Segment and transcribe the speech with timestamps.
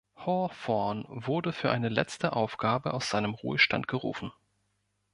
[0.15, 4.31] Hawthorne wurde für eine letzte Aufgabe aus seinem Ruhestand gerufen.